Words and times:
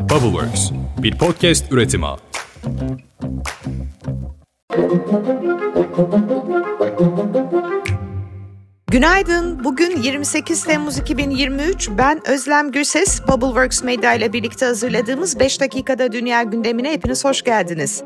Bubbleworks, 0.00 0.70
bir 0.98 1.18
podcast 1.18 1.72
üretimi. 1.72 2.06
Günaydın. 8.86 9.64
Bugün 9.64 10.02
28 10.02 10.64
Temmuz 10.64 10.98
2023. 10.98 11.90
Ben 11.98 12.28
Özlem 12.28 12.72
Gürses. 12.72 13.22
Bubbleworks 13.28 13.82
Medya 13.82 14.14
ile 14.14 14.32
birlikte 14.32 14.66
hazırladığımız 14.66 15.40
5 15.40 15.60
dakikada 15.60 16.12
dünya 16.12 16.42
gündemine 16.42 16.92
hepiniz 16.92 17.24
hoş 17.24 17.42
geldiniz. 17.42 18.02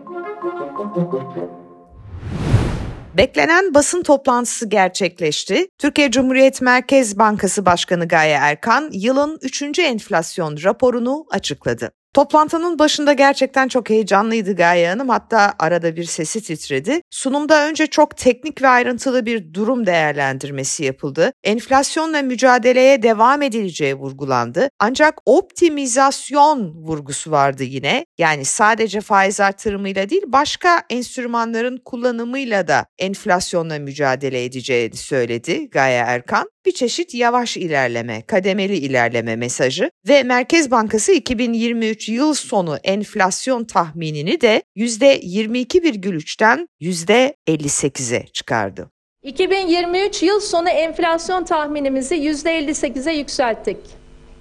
Beklenen 3.17 3.75
basın 3.75 4.03
toplantısı 4.03 4.69
gerçekleşti. 4.69 5.67
Türkiye 5.79 6.11
Cumhuriyet 6.11 6.61
Merkez 6.63 7.19
Bankası 7.19 7.67
Başkanı 7.67 8.09
Gaye 8.09 8.35
Erkan 8.35 8.91
yılın 8.93 9.39
3. 9.43 9.79
enflasyon 9.79 10.57
raporunu 10.64 11.27
açıkladı. 11.31 11.91
Toplantının 12.15 12.79
başında 12.79 13.13
gerçekten 13.13 13.68
çok 13.68 13.91
heyecanlıydı 13.91 14.57
Gaye 14.57 14.89
Hanım. 14.89 15.09
Hatta 15.09 15.55
arada 15.59 15.96
bir 15.96 16.05
sesi 16.05 16.43
titredi. 16.43 17.00
Sunumda 17.11 17.68
önce 17.68 17.86
çok 17.86 18.17
teknik 18.17 18.63
ve 18.63 18.68
ayrıntılı 18.68 19.27
bir 19.27 19.55
durum 19.55 19.86
değerlendirmesi 19.86 20.85
yapıldı. 20.85 21.32
Enflasyonla 21.45 22.22
mücadeleye 22.22 23.03
devam 23.03 23.43
edileceği 23.43 23.95
vurgulandı. 23.95 24.69
Ancak 24.81 25.14
optimizasyon 25.27 26.75
vurgusu 26.75 27.31
vardı 27.31 27.64
yine. 27.64 28.07
Yani 28.19 28.44
sadece 28.44 29.00
faiz 29.00 29.41
artırımıyla 29.41 30.08
değil 30.11 30.22
başka 30.27 30.83
enstrümanların 30.91 31.81
kullanımıyla 31.85 32.69
da 32.69 32.86
enflasyonla 32.98 33.78
mücadele 33.78 34.44
edeceğini 34.44 34.97
söyledi 34.97 35.70
Gaye 35.70 36.05
Erkan 36.06 36.53
bir 36.67 36.73
çeşit 36.73 37.14
yavaş 37.14 37.56
ilerleme, 37.56 38.23
kademeli 38.27 38.77
ilerleme 38.77 39.36
mesajı 39.36 39.91
ve 40.09 40.22
Merkez 40.22 40.70
Bankası 40.70 41.12
2023 41.12 42.09
yıl 42.09 42.34
sonu 42.34 42.77
enflasyon 42.84 43.64
tahminini 43.64 44.41
de 44.41 44.62
%22,3'ten 44.77 46.69
%58'e 46.80 48.27
çıkardı. 48.27 48.91
2023 49.22 50.22
yıl 50.22 50.41
sonu 50.41 50.69
enflasyon 50.69 51.44
tahminimizi 51.44 52.14
%58'e 52.14 53.12
yükselttik. 53.12 53.78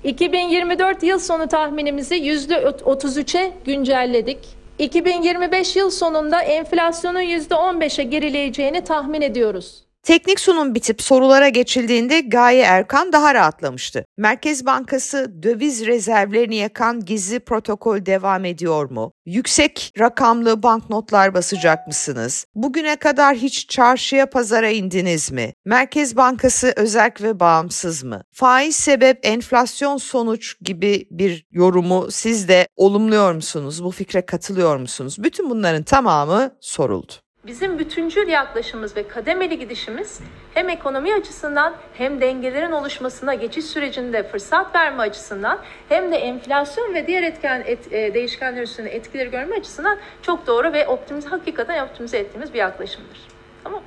2024 0.03 1.03
yıl 1.03 1.19
sonu 1.19 1.47
tahminimizi 1.47 2.15
%33'e 2.15 3.53
güncelledik. 3.65 4.37
2025 4.79 5.75
yıl 5.75 5.89
sonunda 5.89 6.41
enflasyonun 6.41 7.21
%15'e 7.21 8.03
gerileyeceğini 8.03 8.83
tahmin 8.83 9.21
ediyoruz. 9.21 9.83
Teknik 10.03 10.39
sunum 10.39 10.75
bitip 10.75 11.01
sorulara 11.01 11.49
geçildiğinde 11.49 12.21
Gaye 12.21 12.61
Erkan 12.61 13.13
daha 13.13 13.35
rahatlamıştı. 13.35 14.05
Merkez 14.17 14.65
Bankası 14.65 15.43
döviz 15.43 15.85
rezervlerini 15.85 16.55
yakan 16.55 17.05
gizli 17.05 17.39
protokol 17.39 18.05
devam 18.05 18.45
ediyor 18.45 18.89
mu? 18.89 19.13
Yüksek 19.25 19.93
rakamlı 19.99 20.63
banknotlar 20.63 21.33
basacak 21.33 21.87
mısınız? 21.87 22.45
Bugüne 22.55 22.95
kadar 22.95 23.35
hiç 23.35 23.69
çarşıya 23.69 24.29
pazara 24.29 24.69
indiniz 24.69 25.31
mi? 25.31 25.53
Merkez 25.65 26.15
Bankası 26.15 26.73
özerk 26.75 27.21
ve 27.21 27.39
bağımsız 27.39 28.03
mı? 28.03 28.23
Faiz 28.31 28.75
sebep 28.75 29.19
enflasyon 29.23 29.97
sonuç 29.97 30.55
gibi 30.61 31.07
bir 31.11 31.45
yorumu 31.51 32.11
siz 32.11 32.47
de 32.47 32.67
olumluyor 32.75 33.33
musunuz? 33.33 33.83
Bu 33.83 33.91
fikre 33.91 34.25
katılıyor 34.25 34.77
musunuz? 34.77 35.15
Bütün 35.19 35.49
bunların 35.49 35.83
tamamı 35.83 36.55
soruldu. 36.61 37.22
Bizim 37.45 37.79
bütüncül 37.79 38.27
yaklaşımımız 38.27 38.97
ve 38.97 39.07
kademeli 39.07 39.59
gidişimiz 39.59 40.19
hem 40.53 40.69
ekonomi 40.69 41.13
açısından 41.13 41.73
hem 41.93 42.21
dengelerin 42.21 42.71
oluşmasına 42.71 43.33
geçiş 43.33 43.65
sürecinde 43.65 44.23
fırsat 44.23 44.75
verme 44.75 45.03
açısından 45.03 45.59
hem 45.89 46.11
de 46.11 46.15
enflasyon 46.15 46.93
ve 46.93 47.07
diğer 47.07 47.23
etken 47.23 47.63
et, 47.65 47.93
e, 47.93 48.13
değişkenler 48.13 48.61
üstünde 48.61 48.89
etkileri 48.89 49.31
görme 49.31 49.55
açısından 49.55 49.97
çok 50.21 50.47
doğru 50.47 50.73
ve 50.73 50.87
optimize 50.87 51.29
hakikaten 51.29 51.85
optimize 51.85 52.17
ettiğimiz 52.17 52.53
bir 52.53 52.59
yaklaşımdır. 52.59 53.21
Tamam 53.63 53.81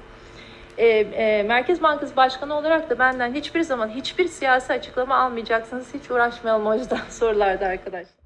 e, 0.78 0.86
e, 0.86 1.42
Merkez 1.42 1.82
Bankası 1.82 2.16
Başkanı 2.16 2.54
olarak 2.54 2.90
da 2.90 2.98
benden 2.98 3.34
hiçbir 3.34 3.60
zaman 3.60 3.88
hiçbir 3.88 4.28
siyasi 4.28 4.72
açıklama 4.72 5.16
almayacaksınız. 5.16 5.94
Hiç 5.94 6.10
uğraşmayalım 6.10 6.66
o 6.66 6.74
yüzden 6.74 7.00
sorularda 7.10 7.66
arkadaşlar. 7.66 8.25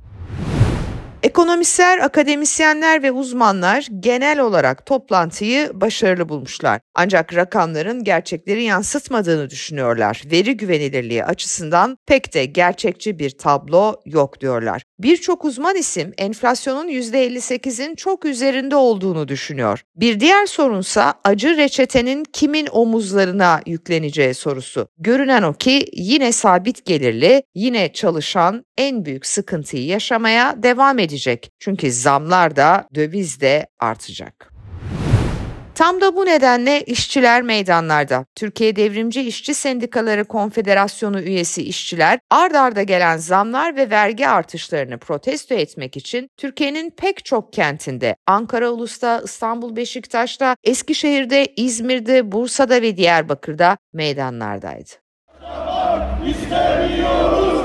Ekonomistler, 1.23 1.99
akademisyenler 1.99 3.03
ve 3.03 3.13
uzmanlar 3.13 3.87
genel 4.01 4.41
olarak 4.41 4.87
toplantıyı 4.87 5.71
başarılı 5.75 6.29
bulmuşlar. 6.29 6.81
Ancak 6.95 7.35
rakamların 7.35 8.05
gerçekleri 8.05 8.63
yansıtmadığını 8.63 9.51
düşünüyorlar. 9.51 10.23
Veri 10.33 10.57
güvenilirliği 10.57 11.25
açısından 11.25 11.99
pek 12.07 12.35
de 12.35 12.45
gerçekçi 12.45 13.19
bir 13.19 13.31
tablo 13.31 14.01
yok 14.05 14.41
diyorlar. 14.41 14.83
Birçok 14.99 15.45
uzman 15.45 15.77
isim 15.77 16.13
enflasyonun 16.19 16.89
%58'in 16.89 17.95
çok 17.95 18.25
üzerinde 18.25 18.77
olduğunu 18.77 19.29
düşünüyor. 19.29 19.83
Bir 19.97 20.21
diğer 20.21 20.47
sorunsa 20.47 21.15
acı 21.25 21.57
reçetenin 21.57 22.25
kimin 22.33 22.69
omuzlarına 22.73 23.61
yükleneceği 23.67 24.35
sorusu. 24.35 24.89
Görünen 24.99 25.43
o 25.43 25.53
ki 25.53 25.87
yine 25.93 26.33
sabit 26.33 26.85
gelirli, 26.85 27.43
yine 27.55 27.93
çalışan 27.93 28.65
en 28.79 29.05
büyük 29.05 29.27
sıkıntıyı 29.27 29.87
yaşamaya 29.87 30.63
devam 30.63 30.99
edecek. 31.11 31.51
Çünkü 31.59 31.93
zamlar 31.93 32.57
da 32.57 32.89
döviz 32.95 33.41
de 33.41 33.67
artacak. 33.81 34.51
Tam 35.75 36.01
da 36.01 36.17
bu 36.17 36.27
nedenle 36.27 36.83
işçiler 36.83 37.43
meydanlarda. 37.43 38.25
Türkiye 38.35 38.77
Devrimci 38.77 39.21
İşçi 39.21 39.55
Sendikaları 39.55 40.25
Konfederasyonu 40.25 41.21
üyesi 41.21 41.63
işçiler 41.63 42.19
ard 42.31 42.55
arda 42.55 42.83
gelen 42.83 43.17
zamlar 43.17 43.77
ve 43.77 43.91
vergi 43.91 44.29
artışlarını 44.29 44.99
protesto 44.99 45.55
etmek 45.55 45.97
için 45.97 46.29
Türkiye'nin 46.37 46.91
pek 46.91 47.25
çok 47.25 47.53
kentinde 47.53 48.17
Ankara 48.27 48.71
Ulus'ta, 48.71 49.21
İstanbul 49.25 49.77
Beşiktaş'ta, 49.77 50.57
Eskişehir'de, 50.65 51.47
İzmir'de, 51.57 52.33
Bursa'da 52.33 52.83
ve 52.83 52.97
Diyarbakır'da 52.97 53.77
meydanlardaydı. 53.93 54.91
İstemiyoruz. 56.27 57.60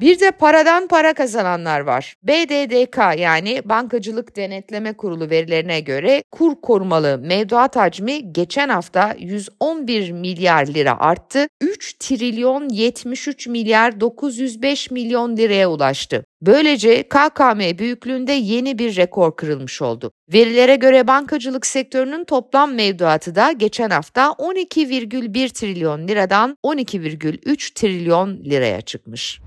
Bir 0.00 0.20
de 0.20 0.30
paradan 0.30 0.88
para 0.88 1.14
kazananlar 1.14 1.80
var. 1.80 2.14
BDDK 2.22 3.20
yani 3.20 3.62
Bankacılık 3.64 4.36
Denetleme 4.36 4.92
Kurulu 4.92 5.30
verilerine 5.30 5.80
göre 5.80 6.22
kur 6.32 6.60
korumalı 6.60 7.18
mevduat 7.18 7.76
hacmi 7.76 8.32
geçen 8.32 8.68
hafta 8.68 9.14
111 9.18 10.10
milyar 10.10 10.66
lira 10.66 11.00
arttı. 11.00 11.46
3 11.60 11.94
trilyon 11.98 12.68
73 12.68 13.46
milyar 13.46 14.00
905 14.00 14.90
milyon 14.90 15.36
liraya 15.36 15.70
ulaştı. 15.70 16.24
Böylece 16.42 17.02
KKM 17.02 17.78
büyüklüğünde 17.78 18.32
yeni 18.32 18.78
bir 18.78 18.96
rekor 18.96 19.36
kırılmış 19.36 19.82
oldu. 19.82 20.12
Verilere 20.32 20.76
göre 20.76 21.06
bankacılık 21.06 21.66
sektörünün 21.66 22.24
toplam 22.24 22.74
mevduatı 22.74 23.34
da 23.34 23.52
geçen 23.52 23.90
hafta 23.90 24.26
12,1 24.26 25.52
trilyon 25.52 26.08
liradan 26.08 26.56
12,3 26.64 27.74
trilyon 27.74 28.44
liraya 28.44 28.80
çıkmış. 28.80 29.40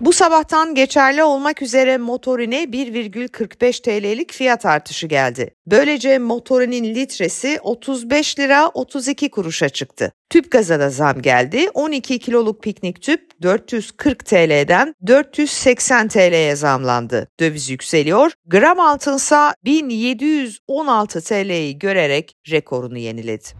Bu 0.00 0.12
sabahtan 0.12 0.74
geçerli 0.74 1.22
olmak 1.22 1.62
üzere 1.62 1.98
motorine 1.98 2.62
1,45 2.62 3.82
TL'lik 3.82 4.32
fiyat 4.32 4.66
artışı 4.66 5.06
geldi. 5.06 5.54
Böylece 5.66 6.18
motorinin 6.18 6.94
litresi 6.94 7.58
35 7.62 8.38
lira 8.38 8.68
32 8.68 9.30
kuruşa 9.30 9.68
çıktı. 9.68 10.12
Tüp 10.30 10.50
gaza 10.50 10.80
da 10.80 10.90
zam 10.90 11.22
geldi. 11.22 11.70
12 11.74 12.18
kiloluk 12.18 12.62
piknik 12.62 13.02
tüp 13.02 13.42
440 13.42 14.26
TL'den 14.26 14.94
480 15.06 16.08
TL'ye 16.08 16.56
zamlandı. 16.56 17.28
Döviz 17.40 17.70
yükseliyor. 17.70 18.32
Gram 18.46 18.80
altınsa 18.80 19.54
1716 19.64 21.20
TL'yi 21.20 21.78
görerek 21.78 22.34
rekorunu 22.50 22.98
yeniledi. 22.98 23.59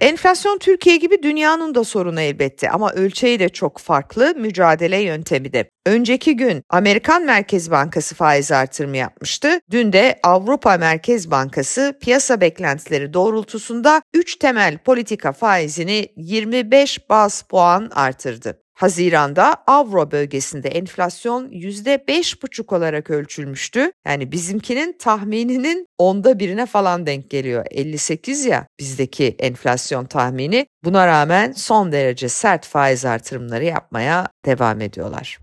Enflasyon 0.00 0.58
Türkiye 0.58 0.96
gibi 0.96 1.22
dünyanın 1.22 1.74
da 1.74 1.84
sorunu 1.84 2.20
elbette 2.20 2.70
ama 2.70 2.92
ölçeği 2.92 3.38
de 3.38 3.48
çok 3.48 3.78
farklı, 3.78 4.34
mücadele 4.36 4.96
yöntemi 4.96 5.52
de. 5.52 5.70
Önceki 5.86 6.36
gün 6.36 6.62
Amerikan 6.70 7.24
Merkez 7.24 7.70
Bankası 7.70 8.14
faiz 8.14 8.52
artırımı 8.52 8.96
yapmıştı. 8.96 9.60
Dün 9.70 9.92
de 9.92 10.18
Avrupa 10.22 10.76
Merkez 10.76 11.30
Bankası 11.30 11.98
piyasa 12.00 12.40
beklentileri 12.40 13.12
doğrultusunda 13.14 14.02
3 14.14 14.36
temel 14.36 14.78
politika 14.78 15.32
faizini 15.32 16.08
25 16.16 17.10
baz 17.10 17.42
puan 17.42 17.90
artırdı. 17.94 18.62
Haziranda 18.78 19.54
Avro 19.66 20.10
bölgesinde 20.10 20.68
enflasyon 20.68 21.48
%5,5 21.48 22.76
olarak 22.76 23.10
ölçülmüştü. 23.10 23.92
Yani 24.06 24.32
bizimkinin 24.32 24.96
tahmininin 24.98 25.86
onda 25.98 26.38
birine 26.38 26.66
falan 26.66 27.06
denk 27.06 27.30
geliyor. 27.30 27.66
58 27.70 28.44
ya 28.44 28.66
bizdeki 28.80 29.36
enflasyon 29.38 30.04
tahmini. 30.04 30.66
Buna 30.84 31.06
rağmen 31.06 31.52
son 31.52 31.92
derece 31.92 32.28
sert 32.28 32.66
faiz 32.66 33.04
artırımları 33.04 33.64
yapmaya 33.64 34.26
devam 34.46 34.80
ediyorlar. 34.80 35.38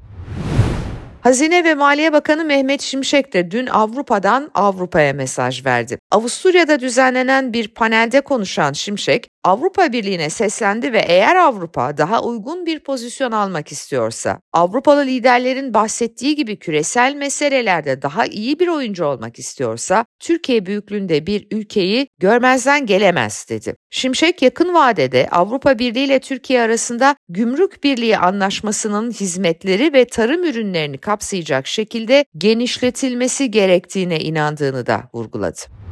Hazine 1.26 1.64
ve 1.64 1.74
Maliye 1.76 2.14
Bakanı 2.14 2.46
Mehmet 2.46 2.82
Şimşek 2.82 3.34
de 3.34 3.52
dün 3.52 3.68
Avrupa'dan 3.68 4.52
Avrupa'ya 4.54 5.14
mesaj 5.14 5.66
verdi. 5.66 5.98
Avusturya'da 6.12 6.80
düzenlenen 6.80 7.54
bir 7.54 7.68
panelde 7.68 8.22
konuşan 8.22 8.74
Şimşek, 8.74 9.28
Avrupa 9.46 9.94
Birliği'ne 9.94 10.30
seslendi 10.30 10.94
ve 10.94 11.00
eğer 11.00 11.36
Avrupa 11.36 11.98
daha 11.98 12.24
uygun 12.24 12.66
bir 12.66 12.80
pozisyon 12.80 13.32
almak 13.32 13.72
istiyorsa, 13.72 14.40
Avrupalı 14.54 15.06
liderlerin 15.06 15.74
bahsettiği 15.74 16.36
gibi 16.36 16.60
küresel 16.60 17.16
meselelerde 17.16 18.02
daha 18.02 18.26
iyi 18.26 18.60
bir 18.60 18.68
oyuncu 18.68 19.06
olmak 19.06 19.40
istiyorsa, 19.40 20.06
Türkiye 20.20 20.66
büyüklüğünde 20.66 21.28
bir 21.28 21.48
ülkeyi 21.52 22.08
görmezden 22.20 22.86
gelemez 22.86 23.46
dedi. 23.50 23.76
Şimşek 23.90 24.42
yakın 24.42 24.74
vadede 24.74 25.28
Avrupa 25.32 25.80
Birliği 25.80 26.06
ile 26.06 26.20
Türkiye 26.20 26.62
arasında 26.62 27.16
gümrük 27.30 27.84
birliği 27.84 28.18
anlaşmasının 28.18 29.12
hizmetleri 29.12 29.94
ve 29.94 30.06
tarım 30.06 30.44
ürünlerini 30.44 30.98
kapsayacak 30.98 31.68
şekilde 31.68 32.26
genişletilmesi 32.38 33.52
gerektiğine 33.52 34.20
inandığını 34.20 34.86
da 34.86 35.04
vurguladı. 35.14 35.85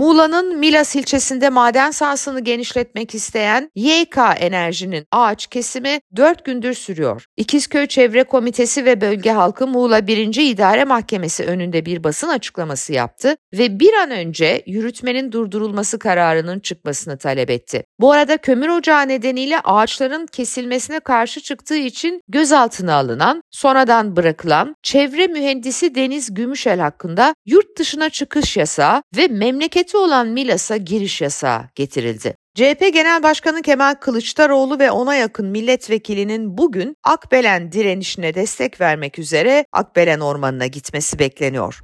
Muğla'nın 0.00 0.58
Milas 0.58 0.96
ilçesinde 0.96 1.48
maden 1.50 1.90
sahasını 1.90 2.40
genişletmek 2.40 3.14
isteyen 3.14 3.70
YK 3.74 4.18
Enerji'nin 4.36 5.06
ağaç 5.12 5.46
kesimi 5.46 6.00
4 6.16 6.44
gündür 6.44 6.74
sürüyor. 6.74 7.26
İkizköy 7.36 7.86
Çevre 7.86 8.24
Komitesi 8.24 8.84
ve 8.84 9.00
bölge 9.00 9.30
halkı 9.30 9.66
Muğla 9.66 10.06
1. 10.06 10.34
İdare 10.34 10.84
Mahkemesi 10.84 11.44
önünde 11.44 11.86
bir 11.86 12.04
basın 12.04 12.28
açıklaması 12.28 12.92
yaptı 12.92 13.36
ve 13.52 13.80
bir 13.80 13.92
an 13.94 14.10
önce 14.10 14.62
yürütmenin 14.66 15.32
durdurulması 15.32 15.98
kararının 15.98 16.60
çıkmasını 16.60 17.18
talep 17.18 17.50
etti. 17.50 17.84
Bu 17.98 18.12
arada 18.12 18.36
kömür 18.36 18.68
ocağı 18.68 19.08
nedeniyle 19.08 19.60
ağaçların 19.60 20.26
kesilmesine 20.26 21.00
karşı 21.00 21.40
çıktığı 21.40 21.76
için 21.76 22.22
gözaltına 22.28 22.94
alınan, 22.94 23.42
sonradan 23.50 24.16
bırakılan 24.16 24.76
çevre 24.82 25.26
mühendisi 25.26 25.94
Deniz 25.94 26.34
Gümüşel 26.34 26.80
hakkında 26.80 27.34
yurt 27.46 27.78
dışına 27.78 28.10
çıkış 28.10 28.56
yasağı 28.56 29.02
ve 29.16 29.28
memleket 29.28 29.89
memleketi 29.94 29.96
olan 29.96 30.28
Milas'a 30.28 30.76
giriş 30.76 31.20
yasağı 31.20 31.62
getirildi. 31.74 32.34
CHP 32.54 32.92
Genel 32.92 33.22
Başkanı 33.22 33.62
Kemal 33.62 33.94
Kılıçdaroğlu 33.94 34.78
ve 34.78 34.90
ona 34.90 35.14
yakın 35.14 35.46
milletvekilinin 35.46 36.58
bugün 36.58 36.96
Akbelen 37.04 37.72
direnişine 37.72 38.34
destek 38.34 38.80
vermek 38.80 39.18
üzere 39.18 39.64
Akbelen 39.72 40.20
Ormanı'na 40.20 40.66
gitmesi 40.66 41.18
bekleniyor. 41.18 41.80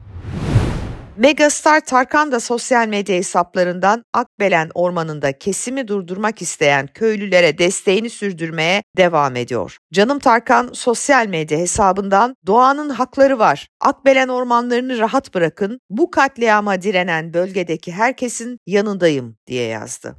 Megastar 1.17 1.81
Tarkan 1.81 2.33
da 2.33 2.41
sosyal 2.41 2.89
medya 2.89 3.17
hesaplarından 3.17 4.05
Akbelen 4.13 4.71
Ormanı'nda 4.75 5.39
kesimi 5.39 5.89
durdurmak 5.89 6.43
isteyen 6.43 6.87
köylülere 6.87 7.59
desteğini 7.59 8.11
sürdürmeye 8.11 8.83
devam 8.97 9.37
ediyor. 9.37 9.79
Canım 9.93 10.19
Tarkan 10.19 10.71
sosyal 10.73 11.27
medya 11.27 11.59
hesabından 11.59 12.37
doğanın 12.47 12.91
hakları 12.91 13.39
var. 13.39 13.69
Akbelen 13.81 14.29
ormanlarını 14.29 14.99
rahat 14.99 15.35
bırakın. 15.35 15.81
Bu 15.91 16.11
katliama 16.11 16.83
direnen 16.83 17.35
bölgedeki 17.35 17.93
herkesin 17.93 18.59
yanındayım 18.67 19.37
diye 19.47 19.67
yazdı. 19.67 20.17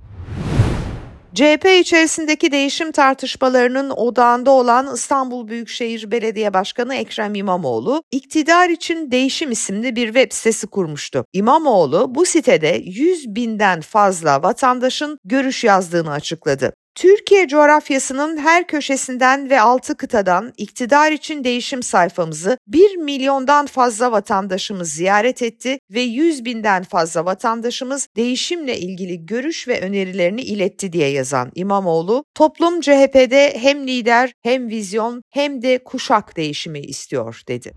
CHP 1.34 1.66
içerisindeki 1.80 2.52
değişim 2.52 2.92
tartışmalarının 2.92 3.90
odağında 3.90 4.52
olan 4.52 4.94
İstanbul 4.94 5.48
Büyükşehir 5.48 6.12
Belediye 6.12 6.54
Başkanı 6.54 6.96
Ekrem 6.96 7.36
İmamoğlu, 7.36 8.04
iktidar 8.12 8.70
için 8.70 9.12
değişim 9.12 9.52
isimli 9.52 9.96
bir 9.96 10.06
web 10.06 10.32
sitesi 10.32 10.68
kurmuştu. 10.68 11.26
İmamoğlu 11.34 12.16
bu 12.16 12.26
sitede 12.26 12.82
100 12.86 13.36
binden 13.36 13.82
fazla 13.82 14.44
vatandaşın 14.44 15.20
görüş 15.26 15.64
yazdığını 15.64 16.12
açıkladı. 16.12 16.74
Türkiye 16.98 17.48
coğrafyasının 17.48 18.38
her 18.38 18.68
köşesinden 18.68 19.50
ve 19.50 19.62
altı 19.62 19.98
kıtadan 19.98 20.54
iktidar 20.58 21.12
için 21.12 21.44
değişim 21.44 21.84
sayfamızı 21.84 22.58
1 22.68 22.96
milyondan 22.96 23.66
fazla 23.66 24.12
vatandaşımız 24.12 24.90
ziyaret 24.90 25.42
etti 25.42 25.80
ve 25.92 26.02
100 26.02 26.46
binden 26.46 26.84
fazla 26.84 27.26
vatandaşımız 27.26 28.08
değişimle 28.16 28.78
ilgili 28.78 29.26
görüş 29.26 29.68
ve 29.68 29.82
önerilerini 29.82 30.42
iletti 30.42 30.94
diye 30.94 31.10
yazan 31.10 31.52
İmamoğlu, 31.56 32.24
toplum 32.36 32.82
CHP'de 32.82 33.58
hem 33.60 33.88
lider 33.88 34.34
hem 34.44 34.70
vizyon 34.70 35.22
hem 35.32 35.62
de 35.62 35.84
kuşak 35.84 36.38
değişimi 36.38 36.80
istiyor 36.80 37.42
dedi. 37.48 37.74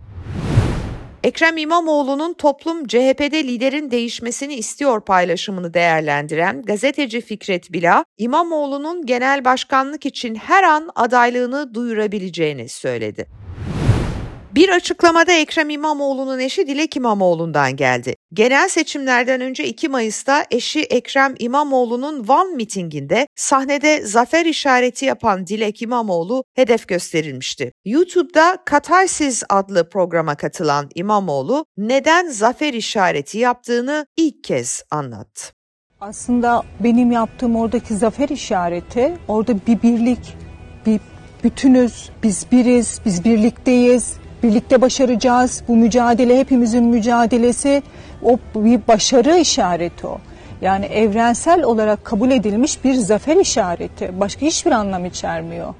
Ekrem 1.25 1.57
İmamoğlu'nun 1.57 2.33
toplum 2.33 2.87
CHP'de 2.87 3.45
liderin 3.45 3.91
değişmesini 3.91 4.55
istiyor 4.55 5.01
paylaşımını 5.01 5.75
değerlendiren 5.75 6.63
gazeteci 6.63 7.21
Fikret 7.21 7.73
Bila, 7.73 8.05
İmamoğlu'nun 8.19 9.07
genel 9.07 9.45
başkanlık 9.45 10.07
için 10.07 10.35
her 10.35 10.65
an 10.65 10.91
adaylığını 10.95 11.75
duyurabileceğini 11.75 12.69
söyledi. 12.69 13.27
Bir 14.55 14.69
açıklamada 14.69 15.32
Ekrem 15.32 15.70
İmamoğlu'nun 15.70 16.38
eşi 16.38 16.67
Dilek 16.67 16.97
İmamoğlu'ndan 16.97 17.76
geldi. 17.76 18.14
Genel 18.32 18.69
seçimlerden 18.69 19.41
önce 19.41 19.64
2 19.64 19.88
Mayıs'ta 19.88 20.44
eşi 20.50 20.81
Ekrem 20.81 21.35
İmamoğlu'nun 21.38 22.29
Van 22.29 22.56
mitinginde 22.56 23.26
sahnede 23.37 24.06
zafer 24.06 24.47
işareti 24.47 25.05
yapan 25.05 25.47
Dilek 25.47 25.82
İmamoğlu 25.82 26.44
hedef 26.55 26.88
gösterilmişti. 26.88 27.73
YouTube'da 27.85 28.58
Katarsiz 28.67 29.43
adlı 29.49 29.88
programa 29.88 30.35
katılan 30.35 30.88
İmamoğlu 30.94 31.64
neden 31.76 32.29
zafer 32.29 32.75
işareti 32.75 33.38
yaptığını 33.38 34.06
ilk 34.17 34.44
kez 34.44 34.82
anlattı. 34.91 35.52
Aslında 36.00 36.62
benim 36.81 37.12
yaptığım 37.12 37.56
oradaki 37.56 37.94
zafer 37.94 38.29
işareti 38.29 39.19
orada 39.29 39.52
bir 39.67 39.82
birlik, 39.82 40.37
bir 40.87 41.00
bütünüz, 41.44 42.11
biz 42.23 42.47
biriz, 42.52 43.00
biz 43.05 43.25
birlikteyiz, 43.25 44.20
birlikte 44.43 44.81
başaracağız. 44.81 45.63
Bu 45.69 45.77
mücadele 45.77 46.39
hepimizin 46.39 46.85
mücadelesi. 46.85 47.83
O 48.23 48.39
bir 48.55 48.81
başarı 48.89 49.37
işareti 49.37 50.07
o. 50.07 50.19
Yani 50.63 50.87
evrensel 50.87 51.63
olarak 51.63 52.05
kabul 52.05 52.31
edilmiş 52.31 52.85
bir 52.85 52.95
zafer 52.95 53.37
işareti. 53.37 54.21
Başka 54.21 54.47
hiçbir 54.47 54.73
anlam 54.73 55.05
içermiyor. 55.05 55.75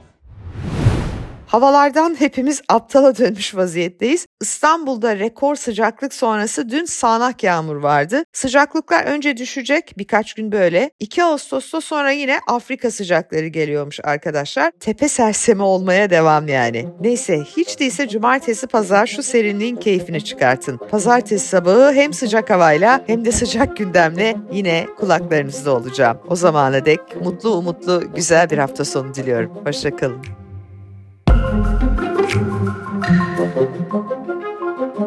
Havalardan 1.50 2.20
hepimiz 2.20 2.62
aptala 2.69 3.19
dönmüş 3.19 3.56
vaziyetteyiz. 3.56 4.26
İstanbul'da 4.41 5.19
rekor 5.19 5.55
sıcaklık 5.55 6.14
sonrası 6.14 6.70
dün 6.70 6.85
sağanak 6.85 7.43
yağmur 7.43 7.76
vardı. 7.76 8.25
Sıcaklıklar 8.32 9.05
önce 9.05 9.37
düşecek 9.37 9.93
birkaç 9.99 10.35
gün 10.35 10.52
böyle. 10.52 10.91
2 11.00 11.25
Ağustos'ta 11.25 11.81
sonra 11.81 12.11
yine 12.11 12.41
Afrika 12.47 12.91
sıcakları 12.91 13.47
geliyormuş 13.47 14.00
arkadaşlar. 14.05 14.73
Tepe 14.81 15.08
sersemi 15.08 15.62
olmaya 15.62 16.11
devam 16.11 16.49
yani. 16.49 16.88
Neyse 17.00 17.41
hiç 17.56 17.81
değilse 17.81 18.08
cumartesi 18.08 18.67
pazar 18.67 19.06
şu 19.06 19.23
serinliğin 19.23 19.76
keyfini 19.76 20.25
çıkartın. 20.25 20.76
Pazartesi 20.91 21.49
sabahı 21.49 21.93
hem 21.93 22.12
sıcak 22.12 22.50
havayla 22.50 23.05
hem 23.06 23.25
de 23.25 23.32
sıcak 23.32 23.76
gündemle 23.76 24.37
yine 24.53 24.87
kulaklarınızda 24.99 25.76
olacağım. 25.76 26.19
O 26.29 26.37
zamana 26.37 26.85
dek 26.85 27.00
mutlu 27.25 27.50
umutlu 27.50 28.14
güzel 28.14 28.50
bir 28.50 28.58
hafta 28.58 28.84
sonu 28.84 29.15
diliyorum. 29.15 29.53
Hoşçakalın. 29.65 30.40